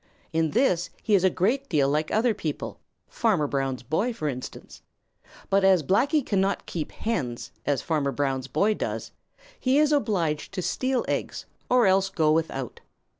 In 0.33 0.49
this 0.49 0.89
he 1.03 1.13
is 1.13 1.23
a 1.23 1.29
great 1.29 1.69
deal 1.69 1.87
like 1.87 2.09
other 2.09 2.33
people, 2.33 2.79
Farmer 3.07 3.45
Brown's 3.45 3.83
boy 3.83 4.13
for 4.13 4.27
instance. 4.27 4.81
But 5.51 5.63
as 5.63 5.83
Blacky 5.83 6.25
cannot 6.25 6.65
keep 6.65 6.91
hens, 6.91 7.51
as 7.67 7.83
Farmer 7.83 8.11
Brown's 8.11 8.47
boy 8.47 8.73
does, 8.73 9.11
he 9.59 9.77
is 9.77 9.91
obliged 9.91 10.55
to 10.55 10.63
steal 10.63 11.05
eggs 11.07 11.45
or 11.69 11.85
else 11.85 12.09
go 12.09 12.31
without. 12.31 12.79